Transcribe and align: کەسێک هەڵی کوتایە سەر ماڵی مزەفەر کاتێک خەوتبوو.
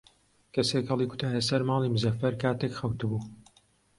کەسێک 0.53 0.85
هەڵی 0.91 1.09
کوتایە 1.11 1.41
سەر 1.49 1.61
ماڵی 1.69 1.93
مزەفەر 1.95 2.33
کاتێک 2.43 2.73
خەوتبوو. 2.79 3.21